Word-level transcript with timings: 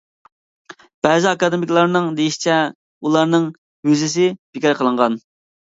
بەزى 1.07 1.29
ئاكادېمىكلارنىڭ 1.31 2.09
دېيىشىچە 2.21 2.57
ئۇلارنىڭ 2.71 3.47
ۋىزىسى 3.91 4.27
بىكار 4.57 4.79
قىلىنغان. 4.81 5.25